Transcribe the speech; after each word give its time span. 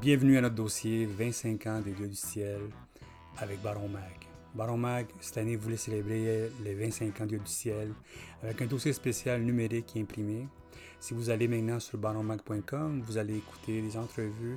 bienvenue 0.00 0.38
à 0.38 0.40
notre 0.40 0.54
dossier 0.54 1.04
25 1.04 1.66
ans 1.66 1.80
des 1.82 1.90
Dieux 1.90 2.08
du 2.08 2.16
ciel 2.16 2.60
avec 3.36 3.60
Baron 3.60 3.86
Mag. 3.86 4.02
Baron 4.54 4.78
Mag, 4.78 5.06
cette 5.20 5.36
année, 5.36 5.56
voulait 5.56 5.76
célébrer 5.76 6.48
les 6.64 6.74
25 6.74 7.20
ans 7.20 7.24
des 7.24 7.36
Dieux 7.36 7.44
du 7.44 7.50
ciel 7.50 7.92
avec 8.42 8.62
un 8.62 8.66
dossier 8.66 8.94
spécial 8.94 9.42
numérique 9.42 9.94
et 9.96 10.00
imprimé. 10.00 10.48
Si 11.00 11.12
vous 11.12 11.28
allez 11.28 11.48
maintenant 11.48 11.78
sur 11.80 11.98
baronmag.com, 11.98 13.02
vous 13.04 13.18
allez 13.18 13.36
écouter 13.36 13.82
des 13.82 13.98
entrevues, 13.98 14.56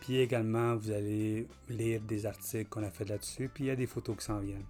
puis 0.00 0.18
également 0.18 0.76
vous 0.76 0.92
allez 0.92 1.48
lire 1.68 2.00
des 2.00 2.24
articles 2.24 2.68
qu'on 2.68 2.84
a 2.84 2.90
fait 2.90 3.08
là-dessus, 3.08 3.50
puis 3.52 3.64
il 3.64 3.66
y 3.66 3.70
a 3.70 3.76
des 3.76 3.88
photos 3.88 4.16
qui 4.16 4.24
s'en 4.24 4.38
viennent. 4.38 4.66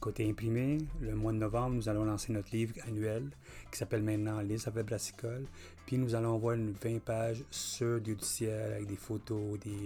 Côté 0.00 0.28
imprimé, 0.28 0.78
le 1.00 1.14
mois 1.14 1.32
de 1.32 1.38
novembre, 1.38 1.74
nous 1.74 1.88
allons 1.88 2.04
lancer 2.04 2.32
notre 2.32 2.50
livre 2.52 2.74
annuel 2.86 3.30
qui 3.70 3.78
s'appelle 3.78 4.02
maintenant 4.02 4.40
Les 4.40 4.68
Affaires 4.68 4.84
Brassicole. 4.84 5.46
Puis 5.86 5.98
nous 5.98 6.14
allons 6.14 6.34
avoir 6.34 6.54
une 6.54 6.72
20 6.72 7.00
pages 7.00 7.42
sur 7.50 8.00
Dieu 8.00 8.14
du 8.14 8.24
ciel 8.24 8.74
avec 8.74 8.86
des 8.86 8.96
photos, 8.96 9.58
des, 9.60 9.82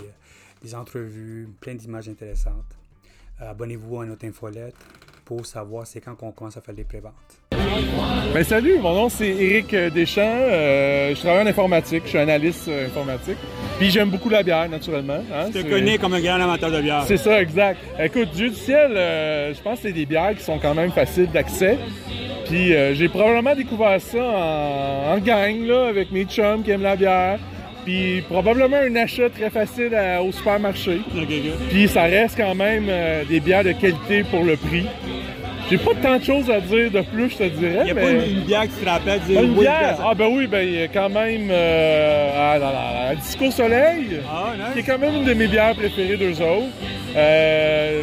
des 0.63 0.75
entrevues, 0.75 1.49
plein 1.61 1.75
d'images 1.75 2.09
intéressantes. 2.09 2.77
Euh, 3.41 3.51
Abonnez-vous 3.51 4.01
à 4.01 4.07
notre 4.07 4.27
infolette 4.27 4.77
pour 5.25 5.47
savoir 5.47 5.87
c'est 5.87 6.01
quand 6.01 6.17
qu'on 6.17 6.33
commence 6.33 6.57
à 6.57 6.61
faire 6.61 6.75
les 6.75 6.85
préventes. 6.85 7.40
Ben 8.33 8.45
salut, 8.45 8.79
mon 8.81 8.95
nom 8.95 9.09
c'est 9.09 9.27
Éric 9.29 9.75
Deschamps. 9.75 10.21
Euh, 10.23 11.15
je 11.15 11.21
travaille 11.21 11.43
en 11.45 11.47
informatique, 11.49 12.03
je 12.05 12.11
suis 12.11 12.19
analyste 12.19 12.69
euh, 12.69 12.87
informatique. 12.87 13.37
Puis 13.79 13.91
j'aime 13.91 14.09
beaucoup 14.11 14.29
la 14.29 14.43
bière, 14.43 14.69
naturellement. 14.69 15.15
hein, 15.35 15.47
Je 15.53 15.61
te 15.61 15.67
connais 15.69 15.99
comme 15.99 16.13
un 16.15 16.21
grand 16.21 16.41
amateur 16.41 16.71
de 16.71 16.81
bière. 16.81 17.05
C'est 17.09 17.17
ça, 17.17 17.41
exact. 17.43 17.79
Écoute, 17.99 18.29
Dieu 18.35 18.51
du 18.51 18.55
ciel, 18.55 18.93
euh, 18.95 19.53
je 19.55 19.61
pense 19.61 19.81
que 19.81 19.89
c'est 19.89 19.93
des 19.93 20.07
bières 20.07 20.35
qui 20.37 20.45
sont 20.45 20.59
quand 20.59 20.75
même 20.75 20.93
faciles 20.93 21.29
d'accès. 21.33 21.77
Puis 22.47 22.75
euh, 22.75 22.95
j'ai 22.95 23.09
probablement 23.09 23.55
découvert 23.55 24.01
ça 24.01 24.19
en, 24.23 25.15
en 25.15 25.19
gang, 25.19 25.67
là, 25.67 25.87
avec 25.89 26.13
mes 26.13 26.25
chums 26.25 26.63
qui 26.63 26.71
aiment 26.71 26.83
la 26.83 26.97
bière. 26.97 27.39
Puis 27.85 28.21
probablement 28.29 28.77
un 28.77 28.95
achat 28.97 29.29
très 29.31 29.51
facile 29.51 29.95
à- 29.95 30.23
au 30.23 30.31
supermarché. 30.31 31.01
Puis 31.71 31.89
ça 31.89 32.03
reste 32.03 32.37
quand 32.37 32.55
même 32.55 32.87
euh, 32.89 33.25
des 33.25 33.41
bières 33.41 33.65
de 33.65 33.73
qualité 33.73 34.23
pour 34.23 34.45
le 34.45 34.57
prix. 34.57 34.85
J'ai 35.71 35.79
pas 35.79 35.93
tant 36.03 36.19
de 36.19 36.25
choses 36.25 36.51
à 36.51 36.61
dire 36.61 36.91
de 36.91 37.01
plus, 37.03 37.31
je 37.31 37.37
te 37.37 37.45
dirais. 37.45 37.77
Il 37.81 37.85
n'y 37.85 37.91
a 37.91 37.95
mais... 37.95 38.01
pas 38.03 38.11
une, 38.11 38.37
une 38.39 38.41
bière 38.45 38.63
qui 38.63 38.69
te 38.85 38.89
rappelle 38.89 39.21
Ah, 39.29 39.33
une 39.43 39.51
oui, 39.53 39.61
bière? 39.61 39.99
Ah 40.05 40.15
ben 40.15 40.27
oui, 40.31 40.47
ben 40.49 40.67
il 40.67 40.75
y 40.81 40.83
a 40.83 40.89
quand 40.89 41.09
même 41.09 41.49
euh, 41.51 42.31
ah, 42.37 42.59
la, 42.59 42.67
la- 42.73 43.09
la 43.11 43.15
Disco 43.15 43.51
Soleil, 43.51 44.21
Ah, 44.29 44.53
qui 44.73 44.81
est 44.81 44.83
quand 44.83 44.99
même 44.99 45.15
une 45.15 45.25
de 45.25 45.35
mes 45.35 45.47
bières 45.47 45.75
préférées 45.77 46.17
d'eux 46.17 46.43
autres. 46.43 46.67
Euh, 47.17 48.03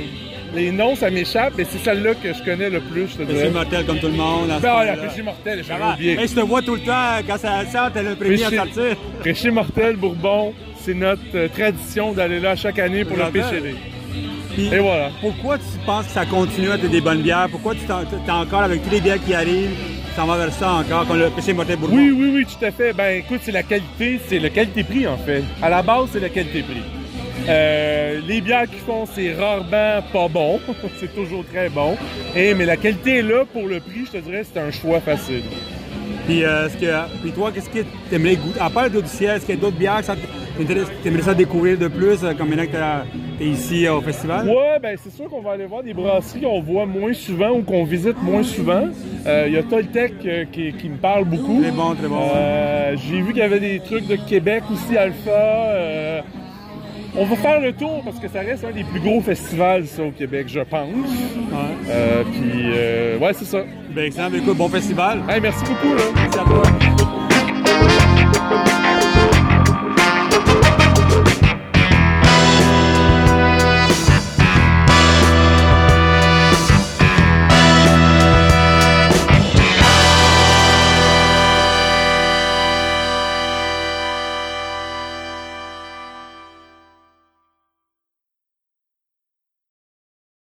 les 0.55 0.71
noms, 0.71 0.95
ça 0.95 1.09
m'échappe, 1.09 1.53
mais 1.57 1.65
c'est 1.69 1.77
celle-là 1.79 2.13
que 2.15 2.33
je 2.33 2.41
connais 2.41 2.69
le 2.69 2.79
plus, 2.79 3.07
je 3.09 3.17
te 3.17 3.23
dirais. 3.23 3.49
Mortel 3.49 3.85
comme 3.85 3.99
tout 3.99 4.07
le 4.07 4.13
monde. 4.13 4.49
à 4.49 4.59
Ben, 4.59 4.69
ah, 4.77 4.85
la 4.85 4.95
péché 4.97 5.21
mortel, 5.21 5.61
va. 5.63 5.93
oublié. 5.93 6.13
Hey, 6.19 6.27
je 6.27 6.35
te 6.35 6.39
vois 6.39 6.61
tout 6.61 6.75
le 6.75 6.81
temps 6.81 7.17
quand 7.27 7.38
ça 7.38 7.65
sort, 7.69 7.91
t'es 7.91 8.01
le 8.01 8.15
premier 8.15 8.45
à 8.45 8.49
sortir. 8.49 8.95
Péché 9.23 9.51
mortel, 9.51 9.97
Bourbon, 9.97 10.53
c'est 10.79 10.93
notre 10.93 11.21
euh, 11.35 11.47
tradition 11.49 12.13
d'aller 12.13 12.39
là 12.39 12.55
chaque 12.55 12.79
année 12.79 13.03
pour 13.03 13.17
le 13.17 13.23
J'adore. 13.25 13.43
Et 14.57 14.79
voilà. 14.79 15.09
Pourquoi 15.21 15.57
tu 15.57 15.65
penses 15.85 16.07
que 16.07 16.11
ça 16.11 16.25
continue 16.25 16.71
à 16.71 16.75
être 16.75 16.89
des 16.89 17.01
bonnes 17.01 17.21
bières? 17.21 17.47
Pourquoi 17.51 17.75
tu 17.75 17.81
t'es 17.81 18.31
encore 18.31 18.61
avec 18.61 18.83
tous 18.83 18.89
les 18.89 19.01
bières 19.01 19.23
qui 19.23 19.33
arrivent, 19.33 19.77
t'en 20.15 20.25
vas 20.25 20.37
vers 20.37 20.53
ça 20.53 20.73
encore, 20.73 21.07
comme 21.07 21.19
le 21.19 21.29
PC 21.29 21.53
Bourbon? 21.53 21.89
Oui, 21.91 22.11
oui, 22.11 22.31
oui, 22.33 22.45
tout 22.45 22.65
à 22.65 22.71
fait. 22.71 22.93
Ben 22.93 23.19
écoute, 23.19 23.41
c'est 23.43 23.51
la 23.51 23.63
qualité, 23.63 24.19
c'est 24.27 24.39
le 24.39 24.49
qualité-prix 24.49 25.07
en 25.07 25.17
fait. 25.17 25.43
À 25.61 25.69
la 25.69 25.83
base, 25.83 26.09
c'est 26.11 26.19
le 26.19 26.29
qualité-prix. 26.29 26.81
Euh, 27.47 28.19
les 28.27 28.41
bières 28.41 28.67
qu'ils 28.67 28.79
font, 28.79 29.05
c'est 29.05 29.33
rarement 29.35 30.01
pas 30.11 30.27
bon. 30.27 30.59
c'est 30.99 31.13
toujours 31.13 31.45
très 31.45 31.69
bon. 31.69 31.95
Et, 32.35 32.53
mais 32.53 32.65
la 32.65 32.77
qualité 32.77 33.17
est 33.17 33.21
là 33.21 33.45
pour 33.45 33.67
le 33.67 33.79
prix, 33.79 34.05
je 34.05 34.17
te 34.17 34.17
dirais, 34.17 34.43
c'est 34.43 34.59
un 34.59 34.71
choix 34.71 34.99
facile. 34.99 35.43
Puis, 36.25 36.43
euh, 36.43 36.67
que, 36.67 37.21
puis 37.21 37.31
toi, 37.31 37.51
qu'est-ce 37.53 37.69
que 37.69 37.85
t'aimerais 38.09 38.35
goûter? 38.35 38.59
À 38.59 38.69
part 38.69 38.89
de 38.89 38.99
du 38.99 39.07
ciel, 39.07 39.38
est-ce 39.38 39.45
qu'il 39.45 39.55
y 39.55 39.57
a 39.57 39.61
d'autres 39.61 39.77
bières 39.77 39.99
que 39.99 40.05
ça 40.05 40.15
t'aimerais 41.03 41.21
ça 41.21 41.33
découvrir 41.33 41.77
de 41.77 41.88
plus, 41.88 42.23
euh, 42.23 42.33
comme 42.33 42.49
maintenant 42.49 42.65
que 42.65 42.71
t'es- 43.38 43.45
ici 43.45 43.85
euh, 43.88 43.95
au 43.95 44.02
festival? 44.02 44.47
Ouais, 44.47 44.80
ben 44.81 44.97
c'est 45.02 45.13
sûr 45.16 45.30
qu'on 45.30 45.41
va 45.41 45.52
aller 45.52 45.66
voir 45.66 45.83
des 45.83 45.93
brasseries 45.93 46.41
qu'on 46.41 46.62
voit 46.62 46.85
moins 46.85 47.13
souvent 47.13 47.51
ou 47.51 47.62
qu'on 47.63 47.84
visite 47.84 48.22
moins 48.22 48.44
souvent. 48.44 48.84
Euh, 49.25 49.45
Il 49.47 49.53
y 49.53 49.57
a 49.57 49.63
Toltec 49.63 50.13
euh, 50.25 50.45
qui, 50.51 50.73
qui 50.73 50.89
me 50.89 50.97
parle 50.97 51.25
beaucoup. 51.25 51.62
Très 51.62 51.72
bon, 51.72 51.94
très 51.95 52.07
bon. 52.07 52.19
Euh, 52.35 52.95
J'ai 52.97 53.22
vu 53.22 53.28
qu'il 53.34 53.38
y 53.38 53.41
avait 53.41 53.59
des 53.59 53.79
trucs 53.79 54.07
de 54.07 54.16
Québec 54.16 54.63
aussi, 54.72 54.97
Alpha. 54.97 55.29
euh, 55.31 56.22
on 57.19 57.25
va 57.25 57.35
faire 57.35 57.59
le 57.59 57.73
tour 57.73 58.01
parce 58.06 58.19
que 58.19 58.28
ça 58.28 58.41
reste 58.41 58.63
un 58.63 58.72
des 58.72 58.84
plus 58.84 59.00
gros 59.00 59.22
festivals, 59.22 59.88
ça, 59.88 60.03
au 60.03 60.12
Québec, 60.12 60.45
je 60.50 60.59
pense. 60.59 60.88
Ouais. 60.89 61.56
Euh, 61.89 62.23
Puis, 62.31 62.62
euh, 62.75 63.17
ouais, 63.17 63.33
c'est 63.33 63.45
ça. 63.45 63.59
Ben, 63.95 64.06
excellent. 64.06 64.29
Ben, 64.29 64.39
écoute, 64.41 64.57
bon 64.57 64.69
festival. 64.69 65.19
Hey, 65.28 65.41
merci 65.41 65.63
beaucoup, 65.66 65.95
là. 65.95 66.03
Merci 66.16 66.38
à 66.39 66.44
toi. 66.44 66.62